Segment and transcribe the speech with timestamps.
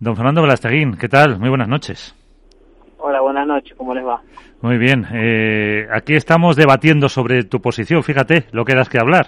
[0.00, 1.40] Don Fernando Velasteguín, ¿qué tal?
[1.40, 2.14] Muy buenas noches.
[2.98, 4.22] Hola, buenas noches, ¿cómo les va?
[4.60, 9.26] Muy bien, eh, aquí estamos debatiendo sobre tu posición, fíjate lo que das que hablar.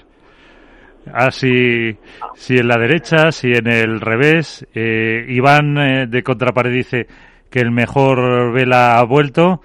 [1.12, 1.96] Ah, si,
[2.35, 4.67] si en la derecha, si en el revés.
[4.75, 7.07] Eh, Iván eh, de Contrapared dice
[7.51, 9.63] que el mejor Vela ha vuelto.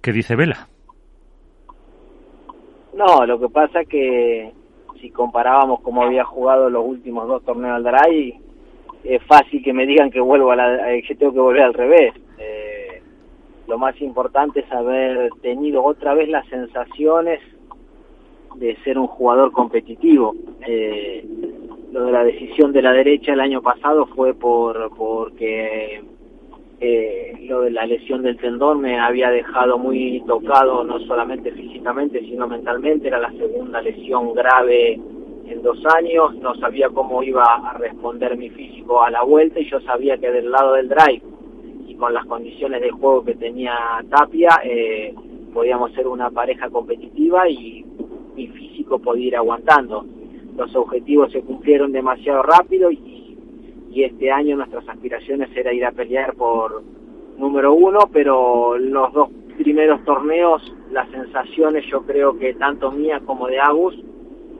[0.00, 0.68] ¿Qué dice Vela?
[2.94, 4.52] No, lo que pasa que
[5.00, 8.40] si comparábamos cómo había jugado los últimos dos torneos al Daray,
[9.04, 11.74] es fácil que me digan que vuelvo a la, eh, que tengo que volver al
[11.74, 12.14] revés.
[12.38, 13.02] Eh,
[13.66, 17.40] lo más importante es haber tenido otra vez las sensaciones
[18.56, 20.34] de ser un jugador competitivo.
[20.66, 21.24] Eh,
[21.92, 26.02] lo de la decisión de la derecha el año pasado fue por porque
[26.80, 32.20] eh, lo de la lesión del tendón me había dejado muy tocado no solamente físicamente
[32.20, 34.98] sino mentalmente era la segunda lesión grave
[35.50, 39.68] en dos años no sabía cómo iba a responder mi físico a la vuelta y
[39.68, 41.22] yo sabía que del lado del drive
[41.86, 43.74] y con las condiciones de juego que tenía
[44.08, 45.14] Tapia eh,
[45.52, 47.84] podíamos ser una pareja competitiva y
[48.34, 50.04] mi físico podía ir aguantando.
[50.56, 53.20] Los objetivos se cumplieron demasiado rápido y
[53.92, 56.82] y este año nuestras aspiraciones era ir a pelear por
[57.38, 63.46] número uno, pero los dos primeros torneos las sensaciones yo creo que tanto mía como
[63.46, 63.96] de Agus,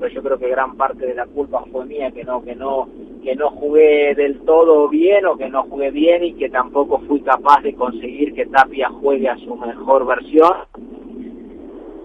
[0.01, 2.89] pero yo creo que gran parte de la culpa fue mía que no que no
[3.23, 7.21] que no jugué del todo bien o que no jugué bien y que tampoco fui
[7.21, 10.53] capaz de conseguir que Tapia juegue a su mejor versión.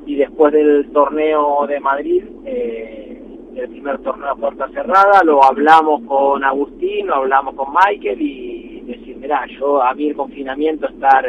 [0.06, 3.22] Y después del torneo de Madrid eh,
[3.56, 8.82] el primer torneo a puerta cerrada, lo hablamos con Agustín, lo hablamos con Michael y
[8.82, 11.26] decir, mira, yo a mí el confinamiento estar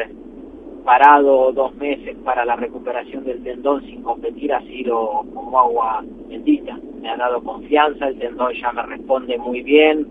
[0.87, 6.79] parado dos meses para la recuperación del tendón sin competir ha sido como agua bendita.
[7.03, 10.07] Me ha dado confianza, el tendón ya me responde muy bien,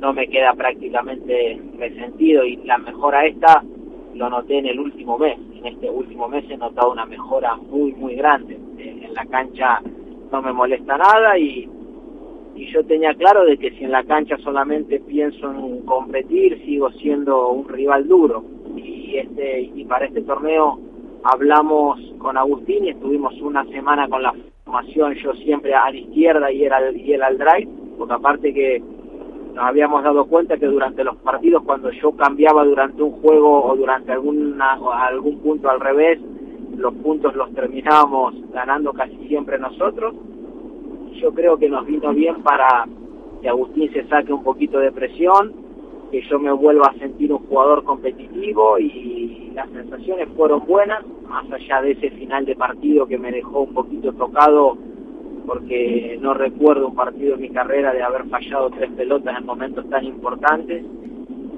[0.00, 3.62] no me queda prácticamente resentido y la mejora esta
[4.14, 5.38] lo noté en el último mes.
[5.54, 8.58] En este último mes he notado una mejora muy, muy grande.
[8.78, 9.80] En la cancha
[10.32, 11.68] no me molesta nada y,
[12.56, 16.90] y yo tenía claro de que si en la cancha solamente pienso en competir, sigo
[16.90, 18.57] siendo un rival duro.
[19.08, 20.78] Y, este, y para este torneo
[21.24, 26.52] hablamos con Agustín y estuvimos una semana con la formación, yo siempre a la izquierda
[26.52, 28.82] y él y él al drive, porque aparte que
[29.54, 33.76] nos habíamos dado cuenta que durante los partidos cuando yo cambiaba durante un juego o
[33.76, 36.20] durante alguna, algún punto al revés,
[36.76, 40.14] los puntos los terminábamos ganando casi siempre nosotros.
[41.14, 42.86] Yo creo que nos vino bien para
[43.40, 45.67] que Agustín se saque un poquito de presión,
[46.10, 51.50] que yo me vuelva a sentir un jugador competitivo y las sensaciones fueron buenas, más
[51.52, 54.76] allá de ese final de partido que me dejó un poquito tocado
[55.46, 59.88] porque no recuerdo un partido en mi carrera de haber fallado tres pelotas en momentos
[59.88, 60.84] tan importantes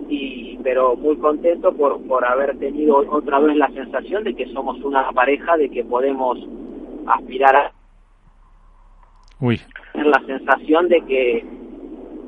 [0.09, 4.81] y pero muy contento por, por haber tenido otra vez la sensación de que somos
[4.83, 6.39] una pareja, de que podemos
[7.07, 7.73] aspirar a
[9.41, 9.61] Uy.
[9.95, 11.45] la sensación de que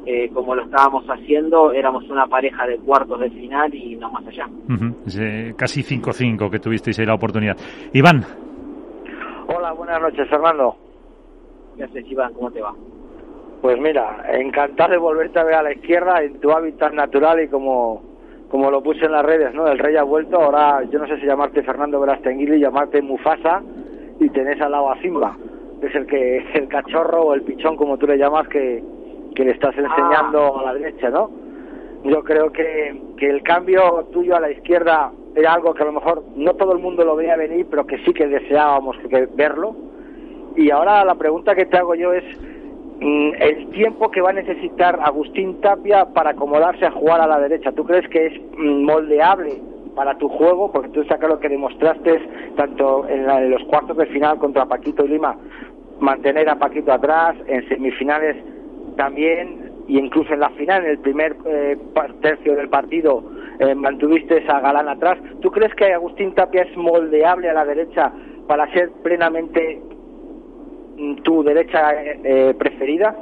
[0.04, 4.26] eh, como lo estábamos haciendo éramos una pareja de cuartos de final y no más
[4.26, 4.48] allá.
[5.56, 7.56] casi 5-5 que tuvisteis ahí la oportunidad.
[7.92, 8.24] Iván.
[9.54, 10.74] Hola, buenas noches, Fernando.
[11.76, 12.32] ¿Qué haces, Iván?
[12.34, 12.74] ¿Cómo te va?
[13.60, 17.48] Pues mira, encantado de volverte a ver a la izquierda en tu hábitat natural y
[17.48, 18.02] como,
[18.48, 19.68] como lo puse en las redes, ¿no?
[19.68, 23.62] El rey ha vuelto, ahora yo no sé si llamarte Fernando Verastenguili, llamarte Mufasa
[24.18, 25.36] y tenés al lado a Simba,
[25.80, 28.82] que es el que el cachorro o el pichón como tú le llamas que,
[29.34, 31.30] que le estás enseñando a la derecha, ¿no?
[32.04, 35.92] Yo creo que, que el cambio tuyo a la izquierda era algo que a lo
[35.92, 39.74] mejor no todo el mundo lo veía venir, pero que sí que deseábamos que verlo.
[40.56, 42.24] Y ahora la pregunta que te hago yo es,
[43.02, 47.40] Mm, el tiempo que va a necesitar Agustín Tapia para acomodarse a jugar a la
[47.40, 47.72] derecha.
[47.72, 49.60] ¿Tú crees que es mm, moldeable
[49.96, 50.70] para tu juego?
[50.70, 52.20] Porque tú está lo que demostraste
[52.54, 55.36] tanto en, los cuartos de final contra Paquito y Lima,
[55.98, 58.36] mantener a Paquito atrás, en semifinales
[58.96, 61.76] también, y incluso en la final, en el primer eh,
[62.20, 63.22] tercio del partido,
[63.58, 65.18] eh, mantuviste a Galán atrás.
[65.40, 68.12] ¿Tú crees que Agustín Tapia es moldeable a la derecha
[68.46, 69.80] para ser plenamente
[71.22, 73.16] tu derecha eh, preferida?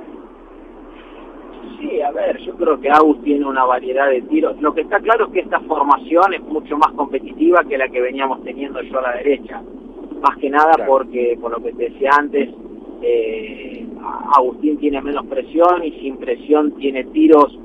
[1.79, 4.61] Sí, a ver, yo creo que Agus tiene una variedad de tiros.
[4.61, 8.01] Lo que está claro es que esta formación es mucho más competitiva que la que
[8.01, 9.63] veníamos teniendo yo a la derecha.
[10.21, 12.51] Más que nada porque, por lo que te decía antes,
[13.03, 13.87] eh,
[14.37, 17.59] Agustín tiene menos presión y sin presión tiene tiros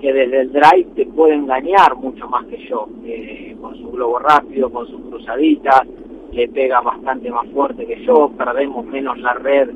[0.00, 4.18] que desde el drive te pueden engañar mucho más que yo, eh, con su globo
[4.18, 5.82] rápido, con sus cruzaditas,
[6.32, 9.70] le pega bastante más fuerte que yo, perdemos menos la red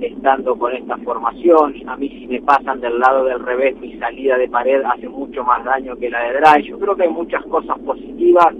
[0.00, 1.74] estando con esta formación.
[1.86, 5.44] A mí si me pasan del lado del revés, mi salida de pared hace mucho
[5.44, 6.68] más daño que la de Dry.
[6.68, 8.54] Yo creo que hay muchas cosas positivas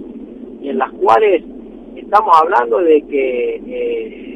[0.61, 1.44] y en las cuales
[1.97, 4.28] estamos hablando de que eh,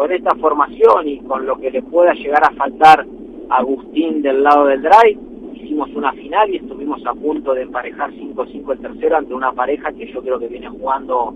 [0.00, 3.04] con esta formación y con lo que le pueda llegar a faltar
[3.50, 5.18] a Agustín del lado del drive,
[5.52, 9.92] hicimos una final y estuvimos a punto de emparejar 5-5 el tercero ante una pareja
[9.92, 11.32] que yo creo que viene jugando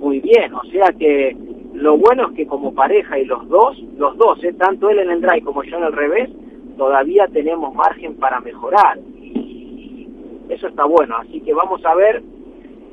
[0.00, 0.54] muy bien.
[0.54, 1.36] O sea que
[1.74, 4.54] lo bueno es que como pareja y los dos, los dos, ¿eh?
[4.54, 6.30] tanto él en el drive como yo en el revés,
[6.78, 8.98] todavía tenemos margen para mejorar.
[9.22, 10.08] Y
[10.48, 11.14] eso está bueno.
[11.18, 12.22] Así que vamos a ver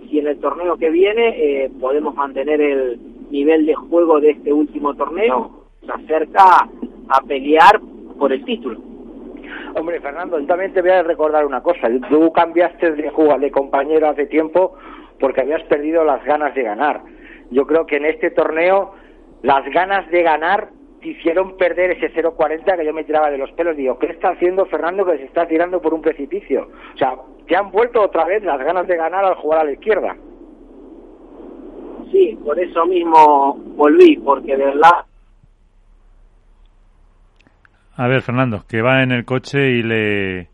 [0.09, 3.04] si en el torneo que viene eh, podemos mantener el
[3.35, 6.69] nivel de juego de este último torneo, se acerca
[7.09, 7.79] a pelear
[8.17, 8.79] por el título.
[9.75, 11.89] Hombre, Fernando, también te voy a recordar una cosa.
[12.09, 14.75] Tú cambiaste de, jugar, de compañero hace tiempo
[15.19, 17.01] porque habías perdido las ganas de ganar.
[17.51, 18.93] Yo creo que en este torneo
[19.43, 20.69] las ganas de ganar
[21.01, 23.75] te hicieron perder ese 0.40 que yo me tiraba de los pelos.
[23.75, 26.69] Digo, ¿qué está haciendo Fernando que se está tirando por un precipicio?
[26.93, 27.15] O sea,
[27.45, 30.15] te han vuelto otra vez las ganas de ganar al jugar a la izquierda.
[32.15, 35.03] Sí, por eso mismo volví, porque de verdad...
[37.97, 40.47] A ver, Fernando, que va en el coche y le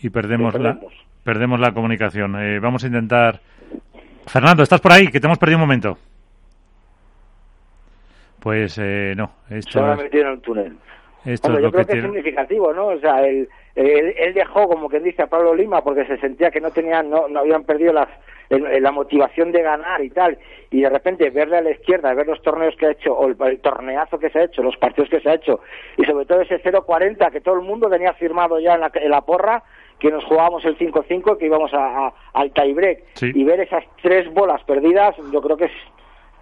[0.00, 0.80] y perdemos, la
[1.24, 2.36] perdemos la comunicación.
[2.36, 3.38] Eh, vamos a intentar.
[4.26, 5.08] Fernando, ¿estás por ahí?
[5.08, 5.98] Que te hemos perdido un momento.
[8.40, 9.32] Pues eh, no.
[9.50, 10.76] Esto Se en el túnel.
[11.24, 12.88] Esto yo creo que, es significativo, ¿no?
[12.88, 16.60] O sea, él, él, dejó, como quien dice, a Pablo Lima porque se sentía que
[16.60, 18.08] no tenían, no, no habían perdido las,
[18.50, 20.38] la motivación de ganar y tal,
[20.70, 23.60] y de repente verle a la izquierda, ver los torneos que ha hecho, o el,
[23.60, 25.60] torneazo que se ha hecho, los partidos que se ha hecho,
[25.96, 29.10] y sobre todo ese 0-40 que todo el mundo tenía firmado ya en la, en
[29.10, 29.62] la porra,
[29.98, 34.62] que nos jugábamos el 5-5, que íbamos a, al tiebreak, y ver esas tres bolas
[34.64, 35.72] perdidas, yo creo que es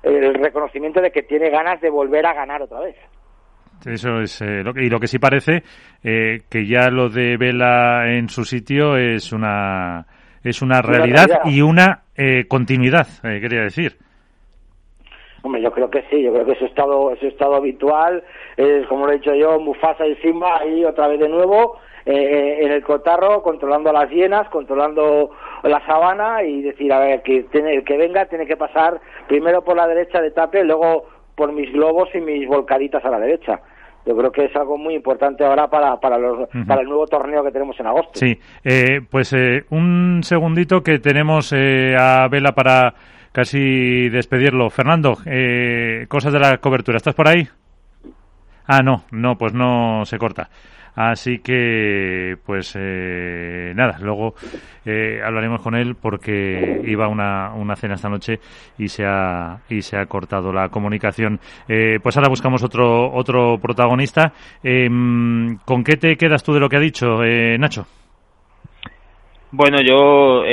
[0.03, 2.97] el reconocimiento de que tiene ganas de volver a ganar otra vez.
[3.85, 5.63] Eso es eh, lo que, y lo que sí parece
[6.03, 10.07] eh, que ya lo de Vela en su sitio es una
[10.43, 13.97] es una realidad, y una eh, continuidad, quería decir.
[15.43, 18.23] Hombre, yo creo que sí, yo creo que ese estado, ese estado habitual,
[18.57, 22.71] es como lo he dicho yo, Mufasa y Simba ahí otra vez de nuevo, en
[22.71, 25.33] el cotarro, controlando las hienas, controlando
[25.65, 29.65] la sabana y decir, a ver, que tiene, el que venga tiene que pasar primero
[29.65, 31.07] por la derecha de tape, luego
[31.37, 33.61] por mis globos y mis volcaditas a la derecha.
[34.07, 37.43] Yo creo que es algo muy importante ahora para, para, los, para el nuevo torneo
[37.43, 38.13] que tenemos en agosto.
[38.15, 42.95] Sí, eh, pues eh, un segundito que tenemos eh, a Vela para
[43.33, 44.71] casi despedirlo.
[44.71, 45.19] Fernando,
[46.09, 47.49] cosas de la cobertura, ¿estás por ahí?
[48.67, 50.49] Ah, no, no, pues no se corta.
[50.97, 54.33] Así que, pues eh, nada, luego
[54.87, 58.39] eh, hablaremos con él porque iba una, una cena esta noche
[58.79, 61.39] y se ha, y se ha cortado la comunicación.
[61.69, 64.33] Eh, pues ahora buscamos otro, otro protagonista.
[64.65, 67.19] Em, ¿Con qué te quedas tú de lo que ha dicho
[67.59, 67.87] Nacho?
[69.53, 70.45] Bueno, yo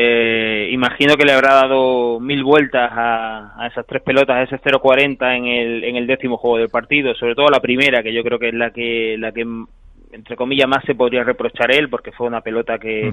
[0.69, 5.38] imagino que le habrá dado mil vueltas a, a esas tres pelotas, a ese 0-40
[5.38, 8.39] en el, en el décimo juego del partido, sobre todo la primera, que yo creo
[8.39, 9.46] que es la que, la que
[10.13, 13.12] entre comillas, más se podría reprochar él, porque fue una pelota que,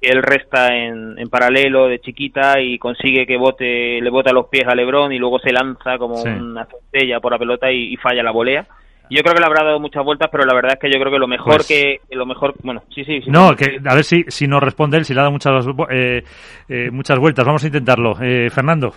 [0.00, 4.64] él resta en, en, paralelo de chiquita y consigue que bote, le bota los pies
[4.66, 8.30] a Lebron y luego se lanza como una centella por la pelota y, falla la
[8.30, 8.66] volea.
[9.08, 11.12] Yo creo que le habrá dado muchas vueltas, pero la verdad es que yo creo
[11.12, 13.22] que lo mejor pues que lo mejor, bueno, sí, sí.
[13.22, 15.64] sí no, que a ver si si nos responde él, si le ha dado muchas
[15.90, 16.24] eh,
[16.68, 17.44] eh, muchas vueltas.
[17.46, 18.92] Vamos a intentarlo, eh, Fernando.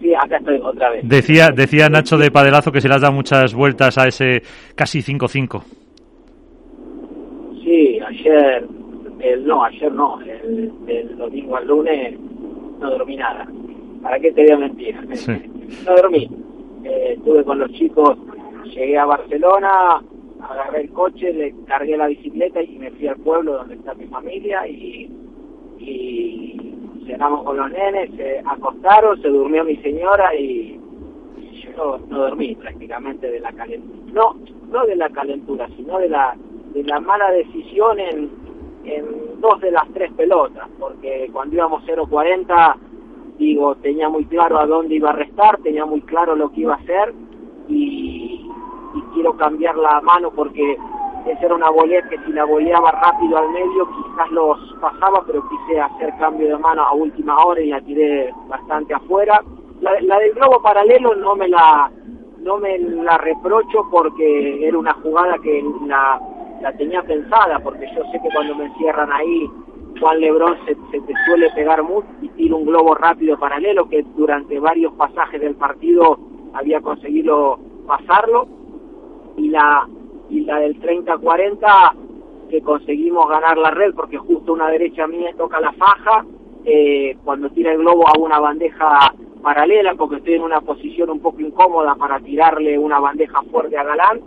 [0.00, 1.00] Sí, acá estoy otra vez.
[1.02, 4.42] Decía decía Nacho de Padelazo que se le ha dado muchas vueltas a ese
[4.74, 5.79] casi 5-5.
[8.20, 8.66] Ayer,
[9.20, 12.18] el, no, ayer no, el, domingo al lunes
[12.78, 13.48] no dormí nada.
[14.02, 14.94] ¿Para qué te voy a mentir?
[15.86, 16.28] No dormí.
[16.84, 18.18] Eh, estuve con los chicos,
[18.64, 20.02] llegué a Barcelona,
[20.42, 24.06] agarré el coche, le cargué la bicicleta y me fui al pueblo donde está mi
[24.06, 25.08] familia y,
[25.78, 26.74] y
[27.06, 30.78] cenamos con los nenes, se acostaron, se durmió mi señora y
[31.76, 34.12] yo no dormí prácticamente de la calentura.
[34.12, 34.36] No,
[34.70, 36.36] no de la calentura, sino de la
[36.70, 38.30] de la mala decisión en,
[39.40, 42.74] dos de las tres pelotas, porque cuando íbamos 0-40,
[43.38, 46.74] digo, tenía muy claro a dónde iba a restar, tenía muy claro lo que iba
[46.74, 47.14] a hacer
[47.68, 48.46] y,
[49.14, 50.76] quiero cambiar la mano porque
[51.26, 55.42] esa era una boleta que si la boleaba rápido al medio quizás los pasaba, pero
[55.48, 59.42] quise hacer cambio de mano a última hora y la tiré bastante afuera.
[59.80, 61.90] La, la del globo paralelo no me la
[62.40, 66.20] no me la reprocho porque era una jugada que la
[66.60, 69.48] la tenía pensada, porque yo sé que cuando me encierran ahí,
[69.98, 74.58] Juan Lebrón se, te suele pegar mucho y tira un globo rápido paralelo, que durante
[74.58, 76.18] varios pasajes del partido
[76.54, 78.46] había conseguido pasarlo.
[79.36, 79.88] y la,
[80.28, 81.92] y la del 30-40
[82.50, 86.24] que conseguimos ganar la red porque justo una derecha mía toca la faja,
[86.64, 91.20] eh, cuando tira el globo hago una bandeja paralela porque estoy en una posición un
[91.20, 94.20] poco incómoda para tirarle una bandeja fuerte a Galán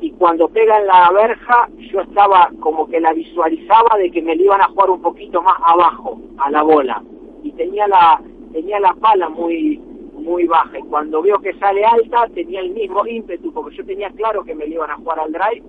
[0.00, 4.36] y cuando pega en la verja yo estaba como que la visualizaba de que me
[4.36, 7.02] la iban a jugar un poquito más abajo a la bola
[7.42, 8.20] y tenía la
[8.52, 9.78] tenía la pala muy
[10.12, 14.10] muy baja y cuando veo que sale alta tenía el mismo ímpetu porque yo tenía
[14.10, 15.62] claro que me la iban a jugar al drive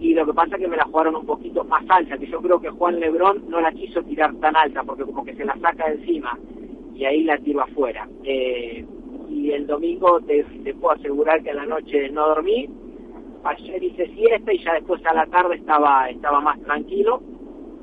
[0.00, 2.40] y lo que pasa es que me la jugaron un poquito más alta, que yo
[2.40, 5.56] creo que Juan Lebrón no la quiso tirar tan alta porque como que se la
[5.58, 6.38] saca encima
[6.94, 8.08] y ahí la tiro afuera.
[8.24, 8.84] Eh,
[9.28, 12.68] y el domingo te, puedo asegurar que a la noche no dormí,
[13.48, 17.20] ayer hice siesta y ya después a la tarde estaba estaba más tranquilo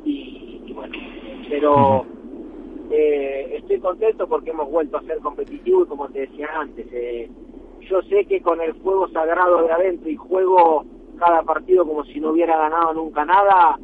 [0.04, 0.94] y, bueno,
[1.50, 2.06] pero
[2.92, 7.30] eh, estoy contento porque hemos vuelto a ser competitivos y como te decía antes, eh,
[7.90, 10.86] yo sé que con el fuego sagrado de adentro y juego
[11.18, 13.80] cada partido como si no hubiera ganado nunca nada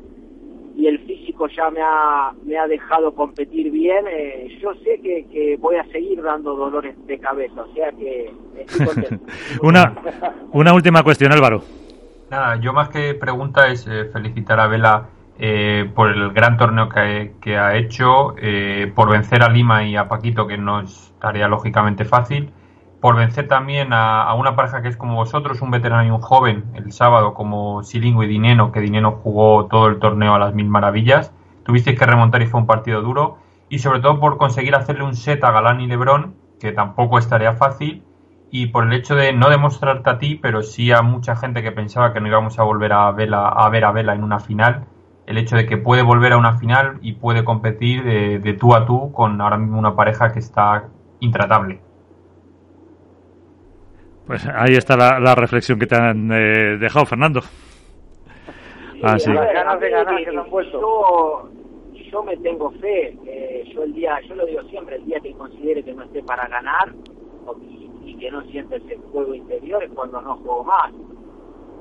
[0.76, 5.26] y el físico ya me ha, me ha dejado competir bien, eh, yo sé que,
[5.32, 9.26] que, voy a seguir dando dolores de cabeza, o sea que estoy contento.
[9.62, 9.94] una,
[10.52, 11.62] una última cuestión, Álvaro.
[12.30, 16.88] Nada, yo más que pregunta es eh, felicitar a Vela eh, por el gran torneo
[16.88, 18.36] que, que ha hecho,
[18.96, 22.52] por vencer a Lima y a Paquito, que no es tarea lógicamente fácil,
[23.02, 26.66] por vencer también a, una pareja que es como vosotros, un veterano y un joven,
[26.76, 30.70] el sábado como Silingo y Dineno, que Dineno jugó todo el torneo a las mil
[30.70, 31.34] maravillas.
[31.64, 33.40] Tuvisteis que remontar y fue un partido duro.
[33.70, 37.28] Y sobre todo por conseguir hacerle un set a Galán y Lebrón, que tampoco es
[37.28, 38.04] tarea fácil.
[38.52, 41.72] Y por el hecho de no demostrarte a ti, pero sí a mucha gente que
[41.72, 44.86] pensaba que no íbamos a volver a, ver a Vela en una final.
[45.26, 48.76] El hecho de que puede volver a una final y puede competir de, de tú
[48.76, 50.90] a tú con ahora mismo una pareja que está
[51.20, 51.82] intratable.
[54.32, 57.42] Pues ahí está la, reflexión que te han eh, dejado, Fernando.
[59.04, 59.34] Ah, yo,
[62.10, 63.18] yo me tengo fe.
[63.26, 66.24] Eh, yo el día, yo lo digo siempre, el día que considere que no esté
[66.24, 66.94] para ganar
[68.06, 70.94] y, que no siente ese juego interior es cuando no juego más.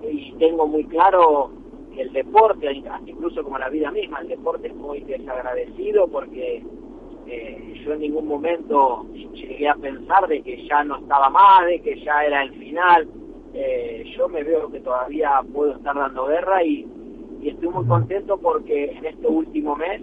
[0.02, 1.52] Y tengo muy claro
[1.94, 2.66] que el deporte,
[3.06, 6.64] incluso como la vida misma, el deporte es muy desagradecido porque
[7.30, 11.80] eh, yo en ningún momento llegué a pensar de que ya no estaba más, de
[11.80, 13.08] que ya era el final.
[13.54, 16.86] Eh, yo me veo que todavía puedo estar dando guerra y,
[17.44, 20.02] estoy muy contento porque en este último mes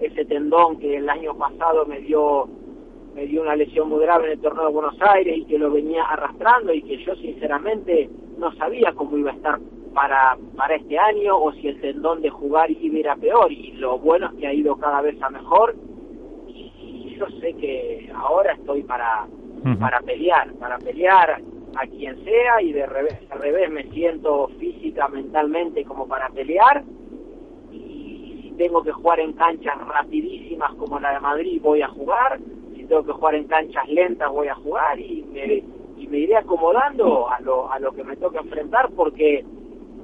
[0.00, 2.48] ese tendón que el año pasado me dio
[3.14, 5.70] me dio una lesión muy grave en el torneo de Buenos Aires y que lo
[5.70, 8.08] venía arrastrando y que yo sinceramente
[8.38, 9.58] no sabía cómo iba a estar
[9.92, 13.52] para, para este año o si el tendón de jugar iba a ir a peor
[13.52, 15.74] y lo bueno es que ha ido cada vez a mejor
[17.18, 19.26] yo sé que ahora estoy para,
[19.80, 21.40] para pelear, para pelear
[21.76, 26.84] a quien sea y de revés, al revés me siento física, mentalmente como para pelear.
[27.72, 32.38] Y si tengo que jugar en canchas rapidísimas como la de Madrid voy a jugar,
[32.74, 34.98] si tengo que jugar en canchas lentas voy a jugar.
[34.98, 35.64] Y me,
[35.96, 39.44] y me iré acomodando a lo, a lo que me toca enfrentar porque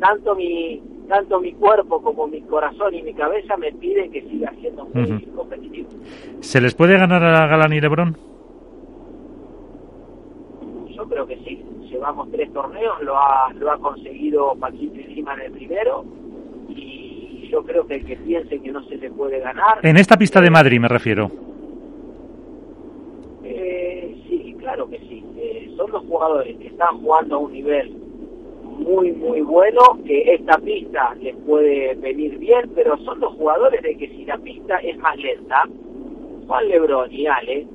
[0.00, 4.52] tanto mi tanto mi cuerpo como mi corazón y mi cabeza me piden que siga
[4.60, 5.88] siendo muy competitivo.
[6.40, 8.16] ¿Se les puede ganar a Galán y Lebrón?
[10.88, 11.64] Yo creo que sí.
[11.90, 16.04] Llevamos tres torneos, lo ha, lo ha conseguido Paquito encima en el primero
[16.68, 19.78] y yo creo que el que piense que no se le puede ganar...
[19.82, 21.30] En esta pista de Madrid me refiero.
[23.44, 25.24] Eh, sí, claro que sí.
[25.36, 28.03] Eh, son los jugadores que están jugando a un nivel
[28.84, 33.96] muy, muy bueno, que esta pista les puede venir bien, pero son los jugadores de
[33.96, 35.64] que si la pista es más lenta,
[36.46, 37.66] Juan Lebrón y Ale,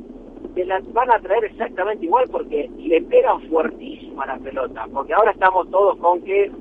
[0.53, 5.13] se la van a traer exactamente igual porque le pegan fuertísimo a la pelota, porque
[5.13, 6.51] ahora estamos todos con que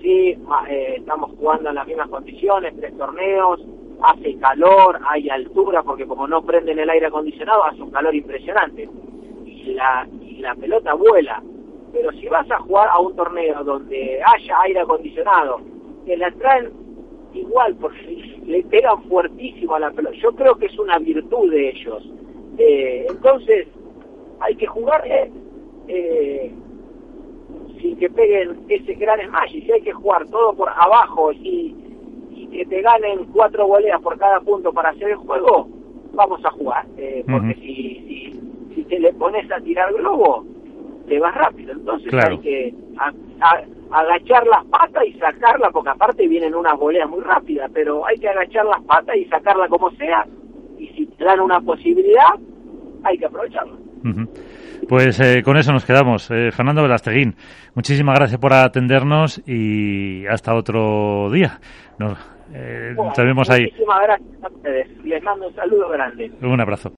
[0.00, 0.36] sí,
[0.68, 3.64] eh, estamos jugando en las mismas condiciones, tres torneos,
[4.02, 8.88] hace calor, hay altura, porque como no prenden el aire acondicionado, hace un calor impresionante.
[9.46, 11.42] Y la, y la pelota vuela
[11.94, 15.60] pero si vas a jugar a un torneo donde haya aire acondicionado,
[16.04, 16.72] que la traen
[17.32, 20.16] igual, porque le pegan fuertísimo a la pelota.
[20.16, 22.02] Yo creo que es una virtud de ellos.
[22.58, 23.68] Eh, entonces,
[24.40, 26.52] hay que jugar eh,
[27.80, 29.54] sin que peguen ese gran smash.
[29.54, 31.76] Y si hay que jugar todo por abajo y,
[32.30, 35.68] y que te ganen cuatro goleas por cada punto para hacer el juego,
[36.12, 36.86] vamos a jugar.
[36.96, 40.44] Eh, porque si, si, si te le pones a tirar globo,
[41.14, 41.72] te vas rápido.
[41.72, 42.74] Entonces hay que
[43.90, 48.28] agachar las patas y sacarla, porque aparte vienen unas boleas muy rápidas, pero hay que
[48.28, 50.26] agachar las patas y sacarla como sea,
[50.76, 52.34] y si te dan una posibilidad,
[53.04, 53.74] hay que aprovecharla.
[54.88, 56.30] Pues eh, con eso nos quedamos.
[56.30, 57.36] Eh, Fernando Velasteguín,
[57.74, 61.60] muchísimas gracias por atendernos y hasta otro día.
[61.98, 62.18] Nos
[62.52, 65.04] eh, Bueno, tenemos ahí Muchísimas gracias a ustedes.
[65.04, 66.32] Les mando un saludo grande.
[66.42, 66.90] un abrazo.